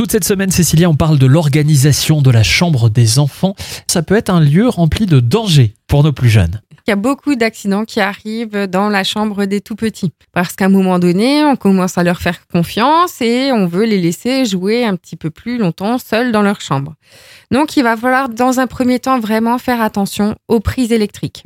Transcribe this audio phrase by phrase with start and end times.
[0.00, 3.54] Toute cette semaine, Cécilia, on parle de l'organisation de la chambre des enfants.
[3.86, 6.62] Ça peut être un lieu rempli de dangers pour nos plus jeunes.
[6.86, 10.10] Il y a beaucoup d'accidents qui arrivent dans la chambre des tout petits.
[10.32, 14.00] Parce qu'à un moment donné, on commence à leur faire confiance et on veut les
[14.00, 16.94] laisser jouer un petit peu plus longtemps seuls dans leur chambre.
[17.50, 21.42] Donc, il va falloir, dans un premier temps, vraiment faire attention aux prises électriques.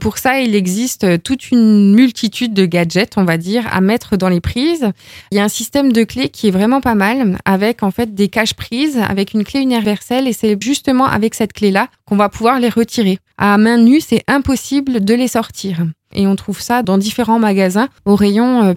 [0.00, 4.28] Pour ça, il existe toute une multitude de gadgets, on va dire, à mettre dans
[4.28, 4.90] les prises.
[5.30, 8.14] Il y a un système de clés qui est vraiment pas mal, avec en fait
[8.14, 12.28] des caches prises, avec une clé universelle, et c'est justement avec cette clé-là qu'on va
[12.28, 13.18] pouvoir les retirer.
[13.38, 15.84] À main nue, c'est impossible de les sortir.
[16.14, 18.74] Et on trouve ça dans différents magasins au rayon euh.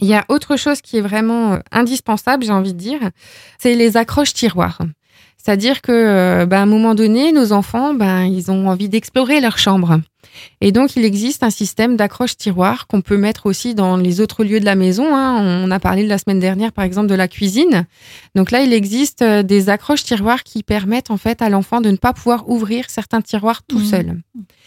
[0.00, 3.00] Il y a autre chose qui est vraiment euh, indispensable, j'ai envie de dire,
[3.58, 4.80] c'est les accroches tiroirs.
[5.44, 9.42] C'est-à-dire que, euh, ben, à un moment donné, nos enfants, ben, ils ont envie d'explorer
[9.42, 10.00] leur chambre.
[10.60, 14.60] Et donc, il existe un système d'accroche-tiroir qu'on peut mettre aussi dans les autres lieux
[14.60, 15.14] de la maison.
[15.14, 15.40] Hein.
[15.42, 17.86] On a parlé la semaine dernière, par exemple, de la cuisine.
[18.34, 21.96] Donc là, il existe euh, des accroches-tiroirs qui permettent en fait à l'enfant de ne
[21.96, 23.84] pas pouvoir ouvrir certains tiroirs tout mmh.
[23.84, 24.22] seul.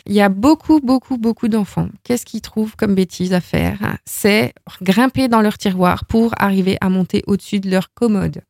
[0.05, 1.89] Il y a beaucoup, beaucoup, beaucoup d'enfants.
[2.03, 3.97] Qu'est-ce qu'ils trouvent comme bêtise à faire?
[4.05, 8.41] C'est grimper dans leur tiroir pour arriver à monter au-dessus de leur commode.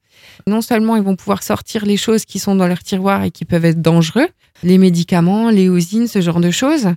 [0.46, 3.46] Non seulement ils vont pouvoir sortir les choses qui sont dans leur tiroir et qui
[3.46, 4.28] peuvent être dangereux,
[4.64, 6.90] les médicaments, les usines, ce genre de choses.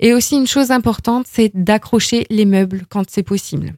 [0.00, 3.74] Et aussi une chose importante, c'est d'accrocher les meubles quand c'est possible.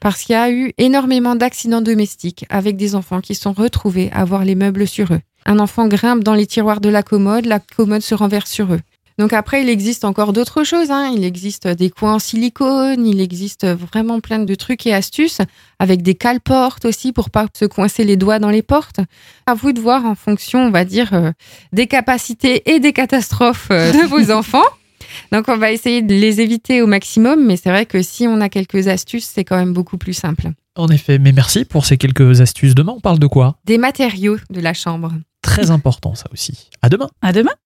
[0.00, 4.20] Parce qu'il y a eu énormément d'accidents domestiques avec des enfants qui sont retrouvés à
[4.20, 5.20] avoir les meubles sur eux.
[5.44, 8.80] Un enfant grimpe dans les tiroirs de la commode, la commode se renverse sur eux.
[9.20, 10.90] Donc après, il existe encore d'autres choses.
[10.90, 11.12] Hein.
[11.14, 15.42] Il existe des coins en silicone, il existe vraiment plein de trucs et astuces,
[15.78, 19.00] avec des cale-portes aussi pour pas se coincer les doigts dans les portes.
[19.44, 21.32] À vous de voir en fonction, on va dire, euh,
[21.74, 24.64] des capacités et des catastrophes euh, de vos enfants.
[25.32, 28.40] Donc on va essayer de les éviter au maximum, mais c'est vrai que si on
[28.40, 30.48] a quelques astuces, c'est quand même beaucoup plus simple.
[30.76, 32.74] En effet, mais merci pour ces quelques astuces.
[32.74, 33.58] Demain, on parle de quoi?
[33.66, 35.12] Des matériaux de la chambre.
[35.42, 36.70] Très important ça aussi.
[36.80, 37.10] À demain.
[37.20, 37.52] À demain.